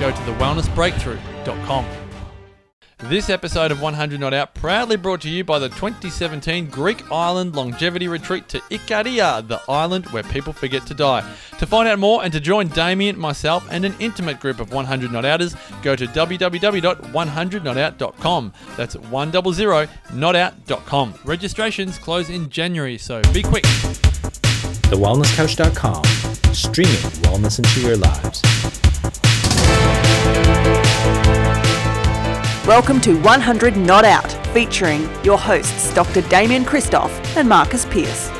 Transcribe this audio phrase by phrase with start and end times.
[0.00, 1.86] go to thewellnessbreakthrough.com.
[3.04, 7.56] This episode of 100 Not Out proudly brought to you by the 2017 Greek Island
[7.56, 11.26] Longevity Retreat to Ikaria, the island where people forget to die.
[11.58, 15.10] To find out more and to join Damien, myself, and an intimate group of 100
[15.12, 18.52] Not Outers, go to www.100notout.com.
[18.76, 21.14] That's 100notout.com.
[21.24, 23.64] Registrations close in January, so be quick.
[23.64, 26.04] TheWellnessCouch.com,
[26.54, 28.42] streaming wellness into your lives.
[32.66, 36.22] Welcome to 100 Not Out, featuring your hosts Dr.
[36.28, 38.30] Damien Christoph and Marcus Pierce.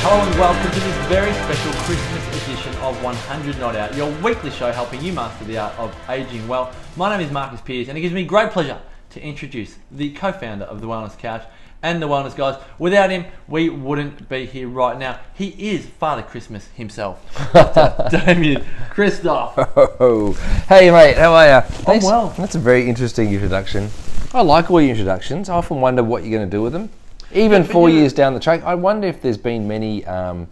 [0.00, 4.50] Hello and welcome to this very special Christmas edition of 100 Not Out, your weekly
[4.50, 6.72] show helping you master the art of aging well.
[6.96, 8.80] My name is Marcus Pierce, and it gives me great pleasure
[9.10, 11.44] to introduce the co-founder of the Wellness Couch
[11.82, 12.60] and the Wellness Guys.
[12.78, 15.20] Without him, we wouldn't be here right now.
[15.34, 17.20] He is Father Christmas himself.
[18.10, 19.54] Damien Christoph.
[20.00, 20.32] Oh,
[20.68, 21.62] hey mate, how are you?
[21.86, 22.28] I'm well.
[22.36, 23.90] That's a very interesting introduction.
[24.34, 25.48] I like all your introductions.
[25.48, 26.90] I often wonder what you're going to do with them.
[27.32, 30.48] Even but four you- years down the track, I wonder if there's been many um,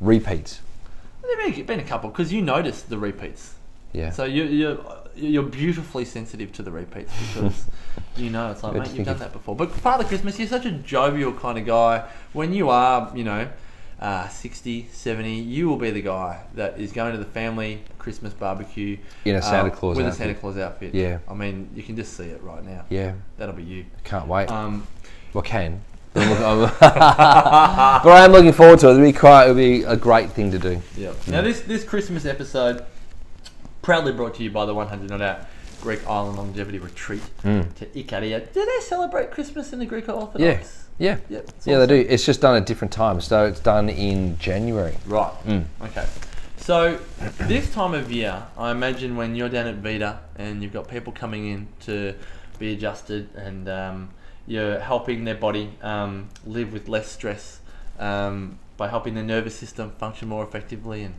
[0.00, 0.60] repeats.
[1.22, 3.54] There have been a couple because you noticed the repeats.
[3.92, 4.10] Yeah.
[4.10, 4.78] So you, you're
[5.16, 7.64] you're beautifully sensitive to the repeats because
[8.16, 9.56] you know it's like Good mate you've done that before.
[9.56, 12.08] But Father Christmas, you're such a jovial kind of guy.
[12.32, 13.48] When you are, you know,
[14.00, 18.34] uh, 60, 70, you will be the guy that is going to the family Christmas
[18.34, 20.12] barbecue In a Santa uh, Claus with a.
[20.12, 20.94] Santa Claus outfit.
[20.94, 21.18] Yeah.
[21.28, 22.84] I mean, you can just see it right now.
[22.90, 23.86] yeah, That'll be you.
[24.04, 24.50] can't wait.
[24.50, 24.86] Um,
[25.32, 25.80] well, can.
[26.16, 28.92] But I am looking forward to it.
[28.92, 29.44] It'll be quite.
[29.44, 30.80] It'll be a great thing to do.
[30.96, 31.12] Yeah.
[31.26, 32.86] Now this this Christmas episode,
[33.86, 35.46] proudly brought to you by the 100 Not Out
[35.80, 37.72] Greek Island Longevity Retreat Mm.
[37.76, 38.52] to Ikaria.
[38.52, 40.88] Do they celebrate Christmas in the Greek Orthodox?
[40.98, 41.38] Yeah, Yeah.
[41.38, 42.06] it's yeah, they do.
[42.08, 43.26] It's just done at different times.
[43.26, 44.96] So it's done in January.
[45.06, 45.30] Right.
[45.46, 45.66] Mm.
[45.84, 46.04] Okay.
[46.56, 46.98] So
[47.42, 51.12] this time of year, I imagine when you're down at Vita and you've got people
[51.12, 52.14] coming in to
[52.58, 54.10] be adjusted and um,
[54.48, 57.60] you're helping their body um, live with less stress
[58.00, 61.14] um, by helping their nervous system function more effectively and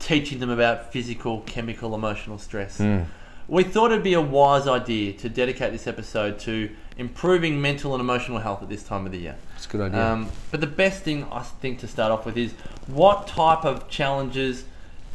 [0.00, 2.78] teaching them about physical, chemical, emotional stress.
[2.78, 3.06] Mm.
[3.46, 8.00] We thought it'd be a wise idea to dedicate this episode to improving mental and
[8.00, 9.36] emotional health at this time of the year.
[9.56, 10.04] It's a good idea.
[10.04, 12.52] Um, but the best thing I think to start off with is
[12.86, 14.64] what type of challenges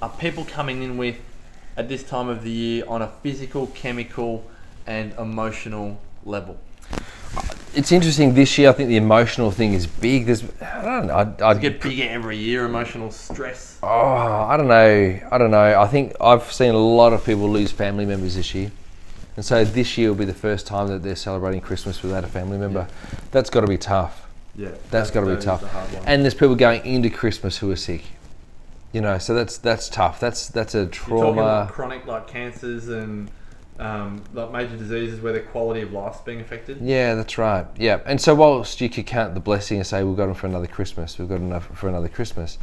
[0.01, 1.17] are people coming in with
[1.77, 4.45] at this time of the year on a physical, chemical,
[4.85, 6.57] and emotional level?
[7.75, 8.69] It's interesting this year.
[8.69, 10.25] I think the emotional thing is big.
[10.25, 11.15] There's, I don't know.
[11.17, 12.65] I'd, I'd get bigger every year.
[12.65, 13.77] Emotional stress.
[13.83, 15.19] Oh, I don't know.
[15.31, 15.79] I don't know.
[15.79, 18.71] I think I've seen a lot of people lose family members this year.
[19.35, 22.27] And so this year will be the first time that they're celebrating Christmas without a
[22.27, 22.87] family member.
[23.31, 24.27] That's got to be tough.
[24.55, 25.63] Yeah, That's got to be tough.
[26.07, 28.03] And there's people going into Christmas who are sick.
[28.93, 30.21] You know, so that's that's tough.
[30.21, 31.69] That's that's a You're talking about trauma.
[31.69, 33.29] chronic like cancers and
[33.79, 36.79] um, like major diseases where the quality of life's being affected.
[36.81, 37.65] Yeah, that's right.
[37.77, 40.47] Yeah, and so whilst you could count the blessing and say we've got them for
[40.47, 42.57] another Christmas, we've got enough for another Christmas,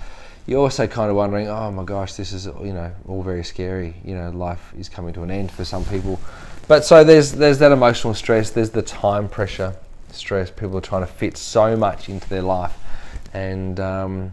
[0.47, 3.95] you're also kind of wondering, oh my gosh, this is you know all very scary.
[4.05, 6.19] You know, life is coming to an end for some people.
[6.67, 8.51] But so there's there's that emotional stress.
[8.51, 9.77] There's the time pressure
[10.11, 10.51] stress.
[10.51, 12.77] People are trying to fit so much into their life,
[13.33, 14.33] and um,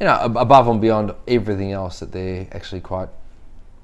[0.00, 3.08] you know, ab- above and beyond everything else that they're actually quite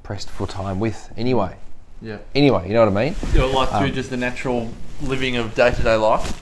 [0.03, 1.57] pressed for time with anyway.
[2.03, 2.19] Yeah.
[2.35, 3.15] Anyway, you know what I mean?
[3.33, 4.69] You're like through just the natural
[5.03, 6.41] living of day to day life.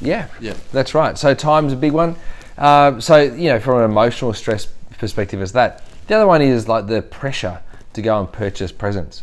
[0.00, 0.54] Yeah, Yeah.
[0.72, 1.16] that's right.
[1.16, 2.16] So time's a big one.
[2.58, 4.66] Uh, so you know, from an emotional stress
[4.98, 7.60] perspective, is that the other one is like the pressure
[7.92, 9.22] to go and purchase presents.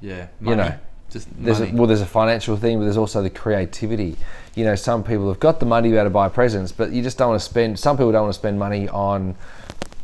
[0.00, 0.26] Yeah.
[0.40, 0.74] You know,
[1.10, 4.16] just There's a, well, there's a financial thing, but there's also the creativity.
[4.54, 6.90] You know, some people have got the money to be able to buy presents, but
[6.90, 7.78] you just don't want to spend.
[7.78, 9.36] Some people don't want to spend money on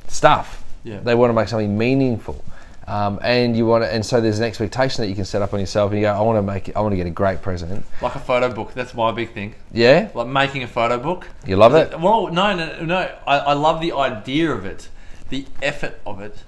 [0.06, 0.62] stuff.
[0.84, 1.00] Yeah.
[1.00, 2.42] They want to make something meaningful,
[2.88, 5.52] um, and you want to, and so there's an expectation that you can set up
[5.52, 7.10] on yourself, and you go, I want to make, it, I want to get a
[7.10, 7.84] great present.
[8.00, 8.72] like a photo book.
[8.74, 9.54] That's my big thing.
[9.72, 11.28] Yeah, Like making a photo book.
[11.46, 11.98] you love it.
[12.00, 13.14] Well, no, no, no.
[13.26, 14.88] I, I love the idea of it.
[15.28, 16.38] The effort of it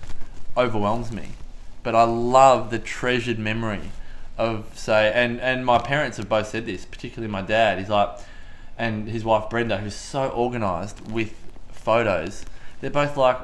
[0.56, 1.30] overwhelms me.
[1.82, 3.90] But I love the treasured memory
[4.38, 7.78] of say, and and my parents have both said this, particularly my dad.
[7.78, 8.08] He's like,
[8.78, 11.34] and his wife Brenda, who's so organised with
[11.70, 12.44] photos.
[12.80, 13.38] They're both like,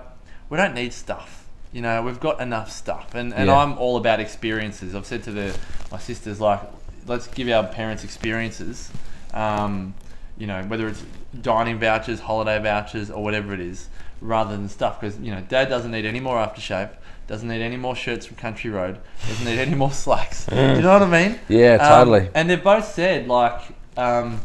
[0.48, 1.35] we don't need stuff.
[1.76, 3.58] You know, we've got enough stuff, and and Yeah.
[3.58, 4.94] I'm all about experiences.
[4.94, 5.54] I've said to the
[5.92, 6.60] my sisters like,
[7.06, 8.90] let's give our parents experiences.
[9.34, 9.92] Um,
[10.38, 11.02] you know, whether it's
[11.42, 13.90] dining vouchers, holiday vouchers, or whatever it is,
[14.22, 14.98] rather than stuff.
[15.02, 16.88] Because you know, Dad doesn't need any more aftershave,
[17.26, 18.98] doesn't need any more shirts from Country Road,
[19.28, 20.46] doesn't need any more slacks.
[20.50, 21.38] Do you know what I mean?
[21.46, 22.30] Yeah, Um, totally.
[22.34, 23.60] and they've both said like,
[23.98, 24.40] um,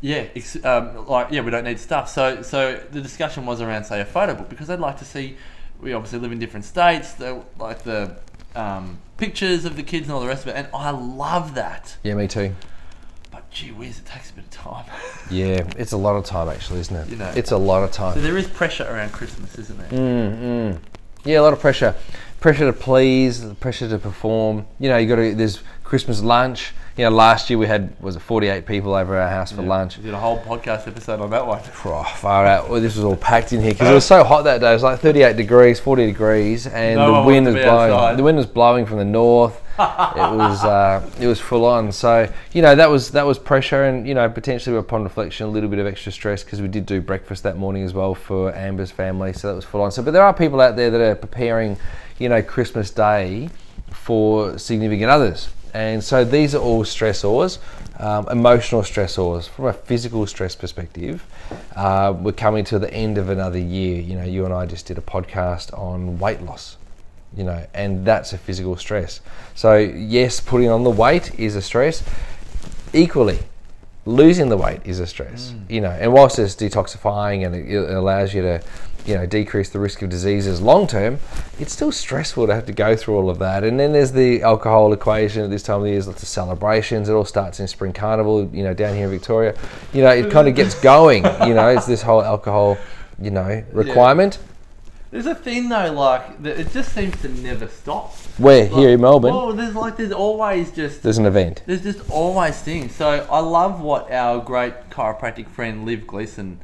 [0.00, 2.08] yeah, ex- um, like yeah, we don't need stuff.
[2.08, 5.36] So so the discussion was around say a photo book because they'd like to see.
[5.80, 7.14] We obviously live in different states.
[7.14, 8.16] They like the
[8.54, 11.96] um, pictures of the kids and all the rest of it, and I love that.
[12.02, 12.54] Yeah, me too.
[13.30, 14.84] But gee whiz, it takes a bit of time.
[15.30, 17.08] Yeah, it's a lot of time actually, isn't it?
[17.08, 17.32] You know.
[17.36, 18.14] it's a lot of time.
[18.14, 19.88] so there is pressure around Christmas, isn't there?
[19.90, 20.78] Mm, mm.
[21.24, 21.94] Yeah, a lot of pressure.
[22.40, 24.66] Pressure to please, pressure to perform.
[24.80, 25.34] You know, you got to.
[25.36, 26.72] There's Christmas lunch.
[27.00, 29.96] You know, last year we had was it 48 people over our house for lunch.
[29.96, 31.62] We did a whole podcast episode on that one.
[31.82, 32.68] Oh, far out.
[32.68, 34.68] Well, this was all packed in here because it was so hot that day.
[34.68, 37.90] It was like 38 degrees, 40 degrees, and No the wind was blowing.
[37.90, 38.18] outside.
[38.18, 39.56] The wind was blowing from the north.
[39.78, 41.90] it was uh, it was full on.
[41.90, 45.48] So you know that was that was pressure, and you know potentially upon reflection, a
[45.48, 48.54] little bit of extra stress because we did do breakfast that morning as well for
[48.54, 49.32] Amber's family.
[49.32, 49.90] So that was full on.
[49.90, 51.78] So, but there are people out there that are preparing,
[52.18, 53.48] you know, Christmas Day
[53.90, 55.48] for significant others.
[55.74, 57.58] And so these are all stressors,
[57.98, 59.48] um, emotional stressors.
[59.48, 61.24] From a physical stress perspective,
[61.76, 64.00] uh, we're coming to the end of another year.
[64.00, 66.76] You know, you and I just did a podcast on weight loss,
[67.36, 69.20] you know, and that's a physical stress.
[69.54, 72.02] So, yes, putting on the weight is a stress.
[72.92, 73.38] Equally,
[74.06, 77.90] losing the weight is a stress, you know, and whilst it's detoxifying and it, it
[77.90, 78.62] allows you to,
[79.10, 81.18] you know, decrease the risk of diseases long term,
[81.58, 83.64] it's still stressful to have to go through all of that.
[83.64, 86.28] And then there's the alcohol equation at this time of the year, there's lots of
[86.28, 87.08] celebrations.
[87.08, 89.56] It all starts in Spring Carnival, you know, down here in Victoria.
[89.92, 92.78] You know, it kind of gets going, you know, it's this whole alcohol,
[93.20, 94.38] you know, requirement.
[95.10, 98.14] There's a thing though, like that it just seems to never stop.
[98.38, 98.68] Where?
[98.68, 101.64] Here in Melbourne, Well, there's like there's always just there's an event.
[101.66, 102.94] there's just always things.
[102.94, 106.60] So I love what our great chiropractic friend Liv Gleason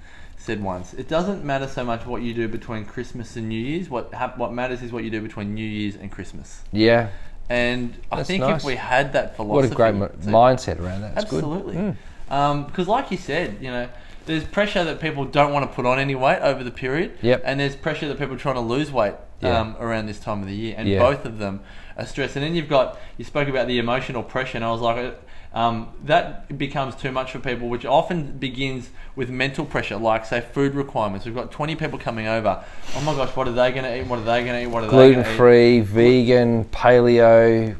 [0.46, 0.94] said once.
[0.94, 3.90] It doesn't matter so much what you do between Christmas and New Year's.
[3.90, 6.62] What hap- what matters is what you do between New Year's and Christmas.
[6.72, 7.08] Yeah.
[7.50, 8.60] And I That's think nice.
[8.62, 11.12] if we had that philosophy, What a great mi- to- mindset around that.
[11.16, 11.74] It's Absolutely.
[11.74, 11.96] good.
[12.30, 12.66] Mm.
[12.66, 13.88] Because, like you said, you know,
[14.26, 17.18] there's pressure that people don't want to put on any weight over the period.
[17.22, 17.42] Yep.
[17.44, 19.60] And there's pressure that people are trying to lose weight Yeah.
[19.60, 20.74] um, around this time of the year.
[20.78, 20.98] And Yeah.
[21.00, 21.60] both of them
[21.96, 22.34] are stress.
[22.36, 25.20] And then you've got, you spoke about the emotional pressure, and I was like,
[25.56, 30.42] um, that becomes too much for people, which often begins with mental pressure, like, say,
[30.42, 31.24] food requirements.
[31.24, 32.62] We've got 20 people coming over.
[32.94, 34.06] Oh my gosh, what are they going to eat?
[34.06, 34.66] What are they going to eat?
[34.66, 35.36] What are they Gluten going to eat?
[35.36, 37.74] free, vegan, paleo,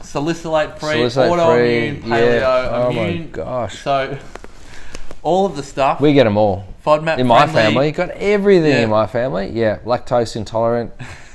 [0.00, 2.70] Salicylate free, Salicylate autoimmune, free, paleo, yeah.
[2.86, 3.82] Oh my gosh.
[3.82, 4.16] So,
[5.24, 6.00] all of the stuff.
[6.00, 6.66] we get them all.
[6.86, 8.82] FODMAP In my family, got everything Yeah.
[8.84, 9.50] in my family.
[9.50, 10.92] Yeah, lactose intolerant.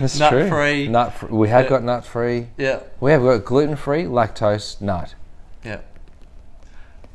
[0.00, 0.48] That's Nut true.
[0.48, 0.88] free.
[0.88, 1.12] Nut.
[1.12, 1.68] Fr- we have Yeah.
[1.70, 2.48] got nut free.
[2.56, 5.14] Yeah, We have got gluten free, lactose, nut,
[5.64, 5.78] yeah.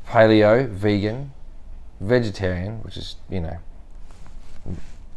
[0.08, 1.32] paleo, vegan,
[2.00, 3.58] vegetarian, which is you know,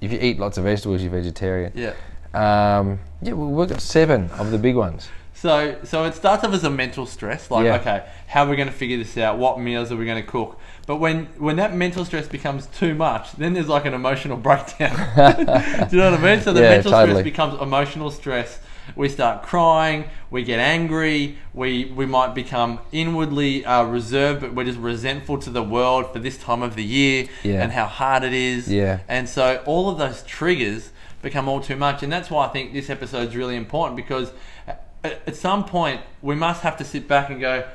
[0.01, 1.72] if you eat lots of vegetables, you're vegetarian.
[1.75, 1.93] Yeah.
[2.34, 5.10] Um, yeah, we- we've got seven of the big ones.
[5.36, 7.75] So, so it starts off as a mental stress, like Yeah.
[7.75, 9.38] okay, how are we going to figure this out?
[9.38, 10.58] What meals are we going to cook?
[10.88, 14.96] But when when that mental stress becomes too much, then there's like an emotional breakdown.
[15.90, 16.42] Do you know what I mean?
[16.42, 17.12] So the Yeah, mental totally.
[17.16, 18.60] stress becomes emotional stress.
[18.96, 20.06] We start crying.
[20.32, 21.38] We get angry.
[21.54, 26.20] We we might become inwardly uh, reserved, but we're just resentful to the world for
[26.20, 27.62] this time of the year Yeah.
[27.63, 28.70] and how hard it is.
[28.72, 29.00] Yeah.
[29.10, 30.92] And so all of those triggers
[31.24, 32.03] become all too much.
[32.03, 34.32] And that's why I think this episode is really important because
[34.68, 37.68] at, at some point we must have to sit back and go,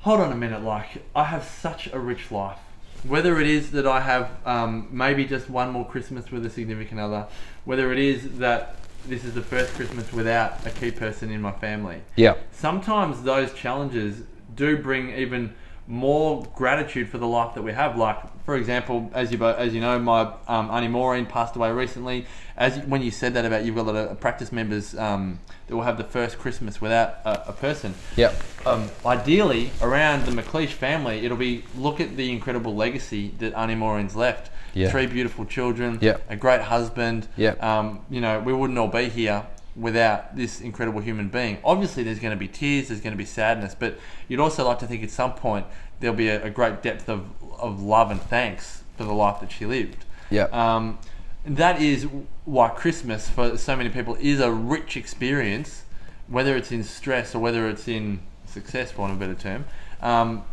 [0.00, 2.58] hold on a minute, like, I have such a rich life.
[3.04, 7.00] whether it is that I have um, maybe just one more Christmas with a significant
[7.00, 7.26] other,
[7.64, 11.52] whether it is that this is the first Christmas without a key person in my
[11.52, 12.00] family.
[12.16, 12.34] Yeah.
[12.52, 14.22] Sometimes those challenges
[14.56, 15.54] do bring even
[15.88, 17.96] more gratitude for the life that we have.
[17.96, 22.26] Like, for example, as you as you know, my um, auntie Maureen passed away recently.
[22.56, 25.74] As when you said that about you've got a lot of practice members um, that
[25.74, 27.94] will have the first Christmas without a, a person.
[28.16, 28.42] Yep.
[28.66, 33.74] Um, ideally, around the McLeish family, it'll be look at the incredible legacy that Auntie
[33.74, 34.50] Maureen's left.
[34.74, 34.90] Yeah.
[34.90, 35.98] Three beautiful children.
[36.02, 36.22] Yep.
[36.28, 37.26] A great husband.
[37.36, 37.62] Yep.
[37.62, 39.46] Um, you know, we wouldn't all be here
[39.78, 41.58] without this incredible human being.
[41.64, 44.78] Obviously, there's going to be tears, there's going to be sadness, but you'd also like
[44.80, 45.66] to think at some point
[46.00, 49.52] there'll be a, a great depth of, of love and thanks for the life that
[49.52, 50.04] she lived.
[50.30, 50.52] Yep.
[50.52, 50.98] Um,
[51.44, 52.06] and that is
[52.44, 55.84] why Christmas for so many people is a rich experience,
[56.26, 59.64] whether it's in stress or whether it's in success, for want of a better term,
[60.02, 60.44] um,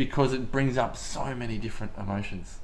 [0.00, 2.58] because it brings up so many different emotions.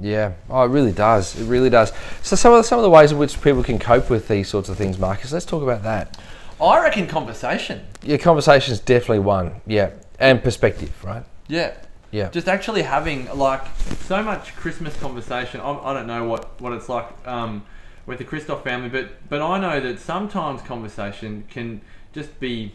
[0.00, 1.38] Yeah, oh, it really does.
[1.38, 1.92] It really does.
[2.22, 4.48] So some of the, some of the ways in which people can cope with these
[4.48, 5.34] sorts of things, Marcus.
[5.34, 6.18] Let's talk about that.
[6.58, 7.86] I reckon conversation.
[8.02, 9.60] Yeah, conversation is definitely one.
[9.66, 11.24] Yeah, and perspective, right?
[11.46, 11.74] Yeah.
[12.10, 12.30] Yeah.
[12.30, 13.60] Just actually having like
[14.04, 15.60] so much Christmas conversation.
[15.60, 17.66] I, I don't know what, what it's like um,
[18.06, 21.82] with the Christoph family, but but I know that sometimes conversation can
[22.14, 22.72] just be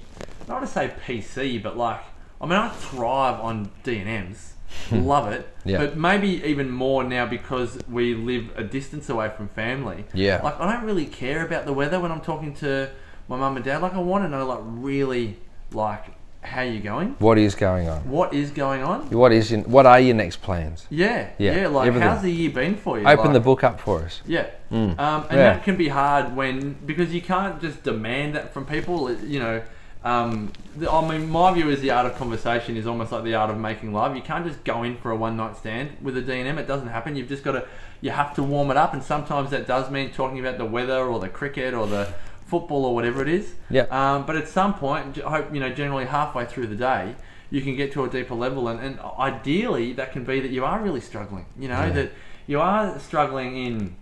[0.48, 2.02] not to say PC, but like
[2.40, 4.54] I mean I thrive on D and M's,
[4.92, 5.48] love it.
[5.66, 5.80] Yeah.
[5.80, 10.06] But maybe even more now because we live a distance away from family.
[10.14, 10.42] Yeah.
[10.44, 12.90] Like I don't really care about the weather when I'm talking to
[13.28, 13.82] my mum and dad.
[13.82, 15.38] Like I want to know like really
[15.72, 16.06] like
[16.42, 18.10] how you going, What is going on?
[18.10, 19.10] what is going on.
[19.10, 20.86] What is your, what are your next plans?
[20.90, 21.68] Yeah, Yeah, yeah.
[21.68, 22.08] Like, everything.
[22.08, 23.06] how's the year been for you?
[23.06, 24.22] Open Like- the book up for us.
[24.26, 25.26] Yeah, um, and Yeah.
[25.36, 29.12] that can be hard when because you can't just demand that from people.
[29.14, 29.62] You know,
[30.08, 33.36] um, the, I mean, my view is the art of conversation is almost like the
[33.36, 34.16] art of making love.
[34.16, 36.58] You can't just go in for a one night stand with a D and M.
[36.58, 37.18] It doesn't happen.
[37.18, 37.68] You've just got to.
[38.00, 41.00] You have to warm it up, and sometimes that does mean talking about the weather
[41.00, 42.14] or the cricket or the
[42.46, 43.56] football or whatever it is.
[43.70, 43.82] Yeah.
[43.90, 47.16] Um, but at some point, I hope you know, generally halfway through the day,
[47.50, 50.64] you can get to a deeper level, and, and ideally, that can be that you
[50.64, 51.48] are really struggling.
[51.60, 52.12] You know, that
[52.46, 53.96] you are struggling in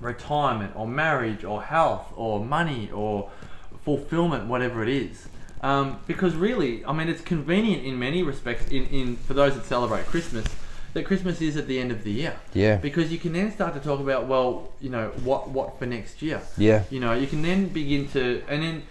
[0.00, 3.30] retirement or marriage or health or money or
[3.84, 5.28] fulfillment, whatever it is.
[5.62, 8.68] Um, because really, I mean, it's convenient in many respects.
[8.68, 10.46] In, in for those that celebrate Christmas,
[10.94, 12.36] that Christmas is at the end of the year.
[12.54, 12.76] Yeah.
[12.76, 16.22] Because you can then start to talk about, well, you know, what what for next
[16.22, 16.40] year.
[16.56, 16.84] Yeah.
[16.90, 18.82] You know, you can then begin to, and then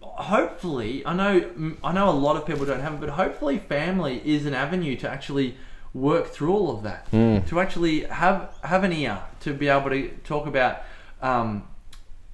[0.00, 4.20] hopefully, I know, I know a lot of people don't have it, but hopefully, family
[4.24, 5.56] is an avenue to actually
[5.94, 7.10] work through all of that.
[7.48, 10.82] To actually have have an ear to be able to talk about
[11.22, 11.68] um,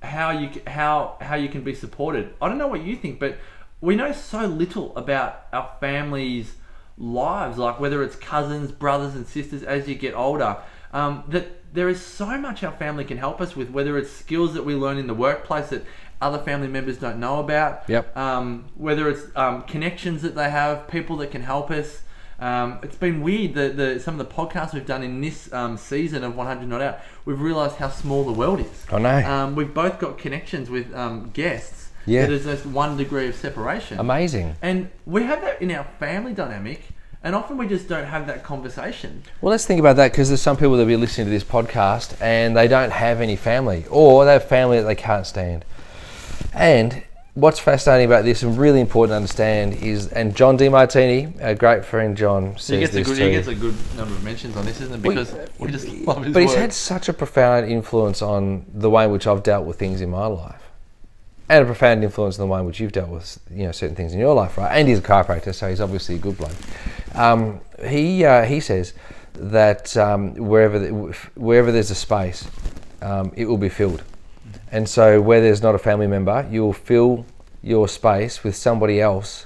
[0.02, 2.34] how you how how you can be supported.
[2.40, 3.37] I don't know what you think, but
[3.82, 6.54] we know so little about our families'
[6.96, 10.56] lives, like whether it's cousins, brothers, and sisters as you get older.
[10.92, 14.54] Um, that there is so much our family can help us with, whether it's skills
[14.54, 15.84] that we learn in the workplace that
[16.20, 17.82] other family members don't know about.
[17.88, 18.16] Yep.
[18.16, 22.02] Um, whether it's um, connections that they have, people that can help us.
[22.38, 25.76] Um, it's been weird that the, some of the podcasts we've done in this um,
[25.76, 28.86] season of 100 Not Out, we've realised how small the world is.
[28.90, 29.30] I know.
[29.30, 31.81] Um, we've both got connections with um, guests.
[32.06, 32.26] Yeah.
[32.26, 33.99] There's just one degree of separation.
[33.99, 34.56] Amazing.
[34.62, 36.82] And we have that in our family dynamic,
[37.23, 39.23] and often we just don't have that conversation.
[39.40, 41.44] Well, let's think about that because there's some people that will be listening to this
[41.44, 45.64] podcast and they don't have any family or they have family that they can't stand.
[46.52, 47.04] And
[47.35, 51.85] what's fascinating about this and really important to understand is, and John Demartini, a great
[51.85, 53.25] friend John, says He gets, a good, too.
[53.25, 55.02] he gets a good number of mentions on this, isn't it?
[55.02, 59.04] Because we just love his but he's had such a profound influence on the way
[59.04, 60.71] in which I've dealt with things in my life.
[61.52, 63.94] And a profound influence on the way in which you've dealt with, you know, certain
[63.94, 64.71] things in your life, right?
[64.75, 66.56] And he's a chiropractor, so he's obviously a good bloke.
[67.14, 68.94] Um, he uh, he says
[69.35, 70.88] that um, wherever the,
[71.35, 72.49] wherever there's a space,
[73.02, 74.02] um, it will be filled.
[74.71, 77.26] And so where there's not a family member, you'll fill
[77.62, 79.44] your space with somebody else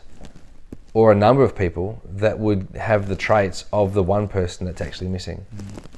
[0.95, 4.81] or a number of people that would have the traits of the one person that's
[4.81, 5.45] actually missing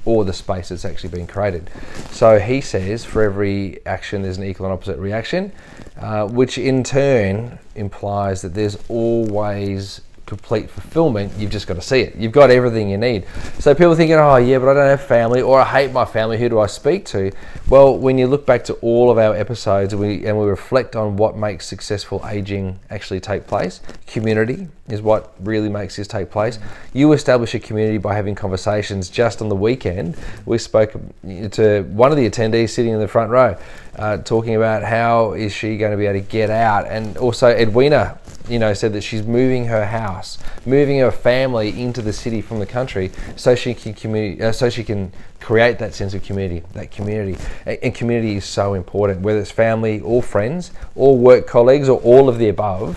[0.05, 1.71] or the space that's actually been created.
[2.11, 5.53] So he says for every action there's an equal and opposite reaction,
[5.99, 11.33] uh, which in turn implies that there's always complete fulfillment.
[11.39, 12.15] You've just got to see it.
[12.15, 13.27] You've got everything you need.
[13.61, 16.39] So people thinking, oh yeah, but I don't have family or I hate my family.
[16.39, 17.33] Who do I speak to?
[17.69, 21.17] Well, when you look back to all of our episodes we, and we reflect on
[21.17, 26.59] what makes successful aging actually take place, community, is what really makes this take place.
[26.93, 29.09] You establish a community by having conversations.
[29.09, 33.31] Just on the weekend, we spoke to one of the attendees sitting in the front
[33.31, 33.57] row,
[33.99, 37.49] uh, talking about how is she going to be able to get out, and also
[37.49, 42.41] Edwina, you know, said that she's moving her house, moving her family into the city
[42.41, 46.23] from the country, so she can community, uh, so she can create that sense of
[46.23, 47.37] community, that community,
[47.67, 49.21] and community is so important.
[49.21, 52.97] Whether it's family or friends or work colleagues or all of the above,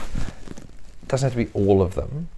[1.04, 2.30] It doesn't have to be all of them,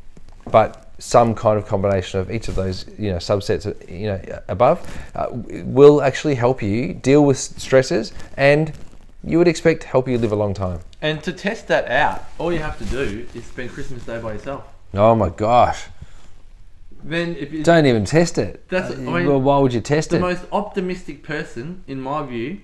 [0.49, 4.79] but some kind of combination of each of those, you know, subsets, you know, above,
[5.15, 8.71] uh, will actually help you deal with stresses, and
[9.23, 10.79] you would expect help you live a long time.
[11.01, 14.33] And to test that out, all you have to do is spend Christmas Day by
[14.33, 14.63] yourself.
[14.93, 15.85] Oh my gosh!
[17.03, 18.63] Then if you Don't even test it.
[18.69, 20.19] That's- Uh, I mean, well, why would you test the it?
[20.19, 22.59] The most optimistic person, in my view,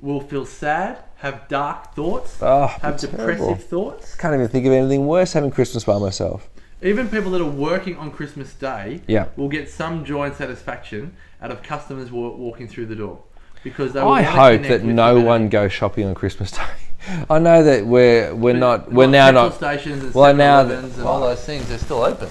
[0.00, 3.18] will feel sad, have dark thoughts, Oh, have terrible.
[3.18, 4.14] depressive thoughts.
[4.14, 6.48] Can't even think of anything worse having Christmas by myself.
[6.82, 9.26] Even people that are working on Christmas Day Yeah.
[9.36, 13.18] will get some joy and satisfaction out of customers wa- walking through the door
[13.62, 15.26] because they will I wanna hope connect that with no humanity.
[15.26, 16.62] one goes shopping on Christmas Day.
[17.30, 19.54] I know that we're we're not we're Like now petrol not.
[19.54, 21.68] stations and Well, now 7-Elevens that- and all those things.
[21.68, 22.28] They're still open.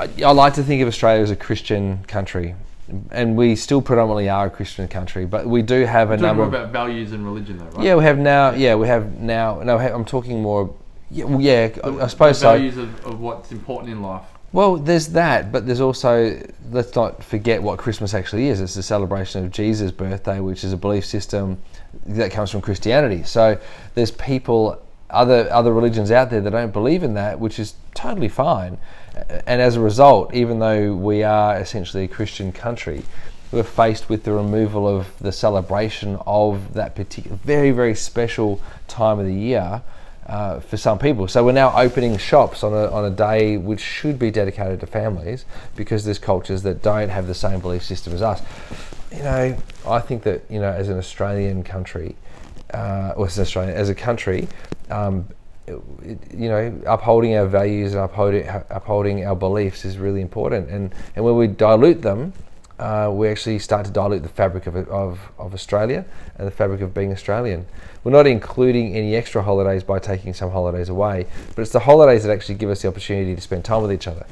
[0.00, 2.54] I, I like to think of Australia as a Christian country,
[3.10, 5.24] and we still predominantly are a Christian country.
[5.26, 6.42] But we do have a Talking number.
[6.44, 7.84] more Of, about values and religion, though, right?
[7.86, 8.50] yeah, we have now.
[8.50, 9.60] Yeah, we have now.
[9.64, 10.74] No, I'm talking more.
[11.10, 12.52] Yeah, well, yeah I, I suppose the so.
[12.52, 14.24] values of, of what's important in life.
[14.52, 18.60] Well, there's that, but there's also let's not forget what Christmas actually is.
[18.60, 21.60] It's a celebration of Jesus' birthday, which is a belief system
[22.06, 23.22] that comes from Christianity.
[23.24, 23.58] So
[23.94, 28.28] there's people, other other religions out there that don't believe in that, which is totally
[28.28, 28.78] fine.
[29.46, 33.02] And as a result, even though we are essentially a Christian country,
[33.50, 39.18] we're faced with the removal of the celebration of that particular very very special time
[39.18, 39.82] of the year
[40.26, 41.28] uh, for some people.
[41.28, 44.86] So we're now opening shops on a, on a day which should be dedicated to
[44.86, 45.44] families
[45.76, 48.42] because there's cultures that don't have the same belief system as us.
[49.12, 49.56] You know,
[49.86, 52.16] I think that you know, as an Australian country,
[52.74, 54.48] uh, or as an Australian, as a country,
[54.90, 55.28] um,
[55.66, 60.68] you know, upholding our values and upholding upholding our beliefs is really important.
[60.70, 62.32] And and when we dilute them,
[62.78, 66.04] uh, we actually start to dilute the fabric of, of, of Australia
[66.36, 67.66] and the fabric of being Australian.
[68.04, 72.22] We're not including any extra holidays by taking some holidays away, but it's the holidays
[72.24, 74.26] that actually give us the opportunity to spend time with each other.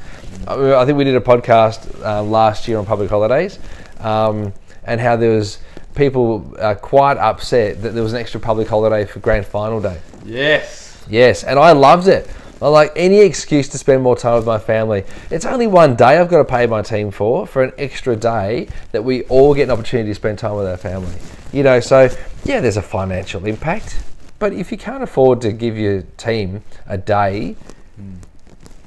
[0.47, 3.59] I, I think we did a podcast uh, last year on public holidays
[4.01, 4.53] um,
[4.85, 5.59] and how there was
[5.95, 10.01] people uh, quite upset that there was an extra public holiday for grand final day.
[10.25, 11.03] Yes.
[11.09, 12.29] Yes, and I loved it.
[12.63, 15.05] I like any excuse to spend more time with my family.
[15.31, 18.69] It's only one day I've got to pay my team for, for an extra day
[18.93, 21.15] that we all get an opportunity to spend time with our family.
[21.53, 22.09] You know, so
[22.45, 24.03] yeah, there's a financial impact,
[24.39, 27.57] but if you can't afford to give your team a day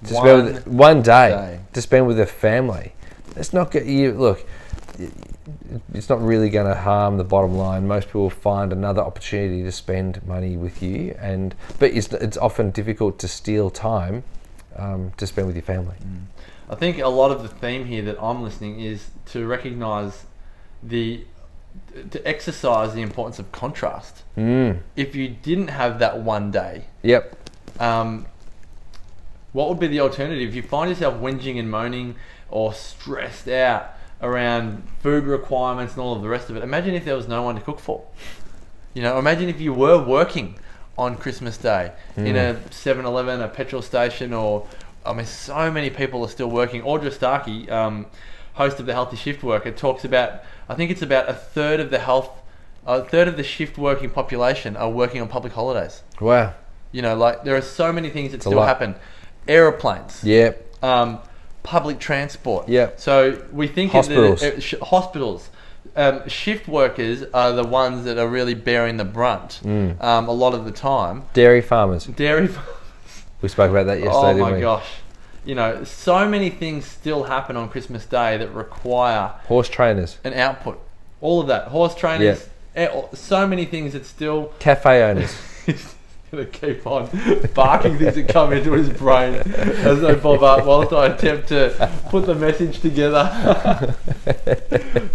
[0.05, 1.59] to spend with, one day, day.
[1.73, 2.93] to spend with their family,
[3.35, 3.85] it's not good.
[3.85, 4.47] You look,
[5.93, 7.87] it's not really going to harm the bottom line.
[7.87, 12.71] Most people find another opportunity to spend money with you, and but it's, it's often
[12.71, 14.23] difficult to steal time
[14.75, 15.95] um, to spend with your family.
[16.69, 20.25] I think a lot of the theme here that I'm listening is to recognize
[20.83, 21.25] the
[22.09, 24.23] to exercise the importance of contrast.
[24.35, 24.79] Mm.
[24.95, 27.35] If you didn't have that one day, Yep.
[27.79, 28.25] um,
[29.53, 30.49] what would be the alternative?
[30.49, 32.15] If you find yourself whinging and moaning
[32.49, 37.05] or stressed out around food requirements and all of the rest of it, imagine if
[37.05, 38.03] there was no one to cook for.
[38.93, 40.55] You know, imagine if you were working
[40.97, 44.65] on Christmas Day in a 7 Eleven, a petrol station, or
[45.05, 46.81] I mean, so many people are still working.
[46.81, 48.07] Audra Starkey, um,
[48.53, 51.91] host of the Healthy Shift Worker, talks about, I think it's about a third of
[51.91, 52.29] the health,
[52.87, 56.01] a third of the shift working population are working on public holidays.
[56.19, 56.55] Wow.
[56.91, 58.95] You know, like there are so many things that a still happen.
[59.47, 60.83] Aeroplanes, Yep.
[60.83, 61.19] um,
[61.67, 62.69] public transport.
[62.69, 62.91] Yeah.
[62.95, 64.41] So we think Hospitals.
[64.41, 65.49] Uh, sh- hospitals.
[65.95, 70.01] Um, shift workers are the ones that are really bearing the brunt Mm.
[70.03, 71.23] um, a lot of the time.
[71.33, 72.05] Dairy farmers.
[72.05, 72.49] Dairy.
[73.41, 74.41] We spoke about that yesterday.
[74.41, 74.87] oh my gosh.
[75.45, 80.33] You know, so many things still happen on Christmas Day that require Horse trainers, an
[80.33, 80.79] output.
[81.21, 81.67] All of that.
[81.67, 82.49] Horse trainers.
[82.75, 85.33] eh, So many things that still cafe owners.
[86.29, 87.09] He's gonna keep on
[87.53, 91.89] barking things that come into his brain as they pop up whilst I attempt to
[92.09, 93.95] put the message together.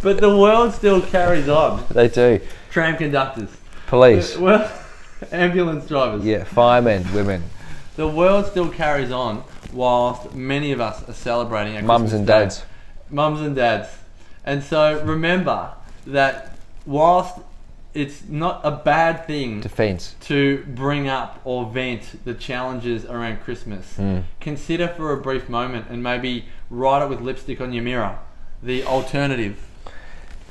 [0.02, 1.84] but the world still carries on.
[1.90, 2.40] they do.
[2.70, 3.50] Tram conductors,
[3.88, 4.38] Police.
[4.38, 4.70] well,
[5.30, 6.24] ambulance drivers.
[6.24, 6.44] Yeah.
[6.44, 7.42] Firemen, women,
[7.96, 11.76] The world still carries on whilst many of us are celebrating.
[11.76, 12.32] our mums Christmas and Day.
[12.40, 12.64] dads.
[13.10, 13.88] mums and dads.
[14.46, 15.72] And so remember
[16.06, 17.38] that whilst
[17.94, 20.16] it's not a bad thing to Defense.
[20.20, 23.96] to bring up or vent the challenges around Christmas.
[23.98, 24.24] Mm.
[24.40, 28.18] Consider for a brief moment and maybe write it with lipstick on your mirror
[28.62, 29.58] the alternative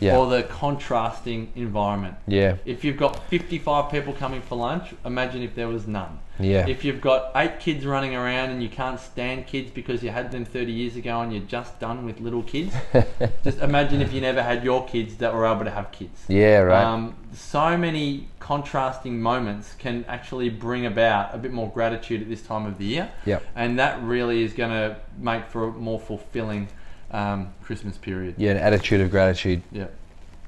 [0.02, 0.18] Yeah.
[0.18, 2.16] or the contrasting environment.
[2.28, 2.58] Yeah.
[2.66, 6.20] If you've got 55 people coming for lunch, imagine if there was none.
[6.40, 6.68] Yeah.
[6.68, 10.32] If you've got eight kids running around and you can't stand kids because you had
[10.32, 12.74] them 30 years ago and you're just done with little kids,
[13.44, 16.24] just imagine if you never had your kids that were able to have kids.
[16.28, 16.84] Yeah, right.
[16.84, 22.42] Um, so many contrasting moments can actually bring about a bit more gratitude at this
[22.42, 23.12] time of the year.
[23.26, 23.44] Yep.
[23.56, 26.70] And that really is going to make for a more fulfilling
[27.12, 28.36] um, Christmas period.
[28.38, 29.62] yeah, an attitude of gratitude.
[29.72, 29.88] Yeah.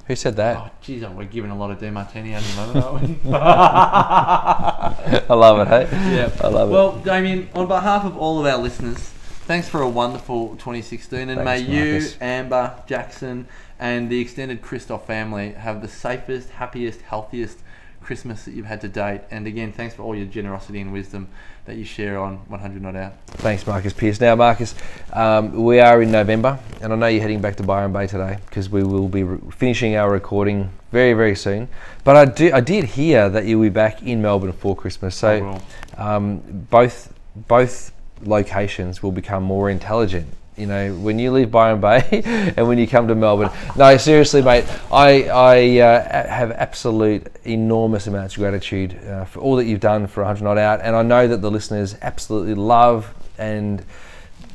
[0.07, 0.57] Who said that?
[0.57, 3.31] Oh, geez, we're giving a lot of Demartini at the moment, aren't we?
[5.29, 6.15] I love it, hey?
[6.15, 6.29] yeah.
[6.41, 6.73] I love it.
[6.73, 11.41] Well, Damien, on behalf of all of our listeners, thanks for a wonderful 2016, and
[11.41, 13.47] Thanks, may you, Amber, Jackson,
[13.79, 17.59] and the extended Christoph family have the safest, happiest, healthiest
[18.01, 19.21] Christmas that you've had to date.
[19.31, 21.29] And again, thanks for all your generosity and wisdom
[21.65, 23.13] that you share on 100 Not Out.
[23.27, 24.19] Thanks, Marcus Pierce.
[24.19, 24.75] Now, Marcus,
[25.13, 28.37] um, we are in November, and I know you're heading back to Byron Bay today
[28.45, 31.69] because we will be re- finishing our recording very, very soon.
[32.03, 35.15] But I do, I did hear that you'll be back in Melbourne for Christmas.
[35.15, 35.59] So,
[35.97, 40.27] um, both both locations will become more intelligent.
[40.57, 42.21] You know, when you leave Byron Bay
[42.55, 43.49] and when you come to Melbourne.
[43.75, 44.65] No, seriously, mate.
[44.91, 50.05] I I uh, have absolute enormous amounts of gratitude uh, for all that you've done
[50.07, 53.83] for 100 Not Out, and I know that the listeners absolutely love and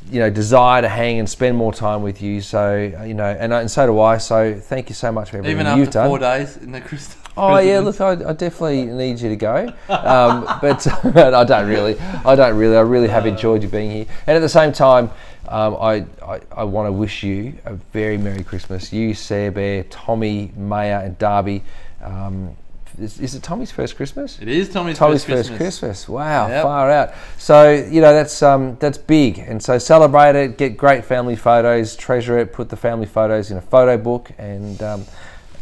[0.09, 2.41] you know desire to hang and spend more time with you.
[2.41, 4.17] So uh, you know, and, and so do I.
[4.17, 6.07] So thank you so much for everything Even you've after done.
[6.07, 7.18] four days in the Christoph.
[7.39, 11.99] Oh yeah, look, I, I definitely need you to go, um, but, I don't really.
[11.99, 12.75] I don't really.
[12.77, 15.09] I really have enjoyed you being here, and at the same time,
[15.47, 18.91] um, I I, I want to wish you a very merry Christmas.
[18.93, 21.63] You, Sarah Bear, Tommy, Maya, and Darby.
[22.03, 22.55] Um,
[22.99, 24.39] is, is it Tommy's first Christmas?
[24.41, 25.79] It is Tommy's, Tommy's first first Christmas.
[25.79, 26.09] Christmas.
[26.09, 26.63] Wow, Yep.
[26.63, 27.13] far out.
[27.37, 30.57] So you know that's um, that's big, and so celebrate it.
[30.57, 32.51] Get great family photos, treasure it.
[32.51, 35.05] Put the family photos in a photo book, and um,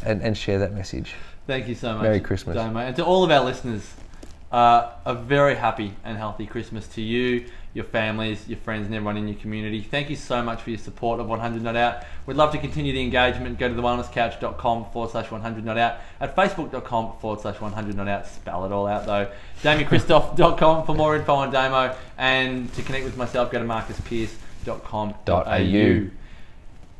[0.03, 1.13] and, and share that message.
[1.47, 2.03] Thank you so much.
[2.03, 2.55] Merry Christmas.
[2.55, 2.81] Damo.
[2.81, 3.89] And to all of our listeners,
[4.51, 9.17] uh, a very happy and healthy Christmas to you, your families, your friends, and everyone
[9.17, 9.81] in your community.
[9.81, 12.03] Thank you so much for your support of 100 Not Out.
[12.25, 13.59] We'd love to continue the engagement.
[13.59, 18.27] Go to thewellnesscouch.com forward slash 100 Not Out, at facebook.com forward slash 100 Not Out.
[18.27, 19.29] Spell it all out though.
[19.63, 21.95] DamienChristoph.com for more info on Damo.
[22.17, 26.26] And to connect with myself, go to marcuspierce.com.au.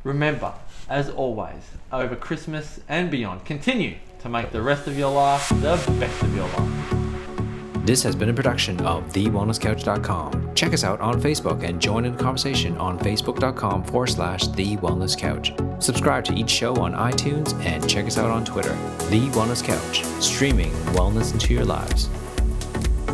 [0.04, 0.54] Remember,
[0.90, 5.82] as always, over Christmas and beyond, continue to make the rest of your life the
[6.00, 6.98] best of your life.
[7.86, 10.56] This has been a production of TheWellnessCouch.com.
[10.56, 14.76] Check us out on Facebook and join in the conversation on Facebook.com forward slash The
[14.78, 15.54] Wellness Couch.
[15.80, 18.74] Subscribe to each show on iTunes and check us out on Twitter.
[19.10, 22.10] The Wellness Couch, streaming wellness into your lives.